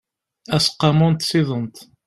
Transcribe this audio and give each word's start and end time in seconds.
aseqqamu 0.55 1.07
n 1.13 1.15
tsiḍent 1.15 1.75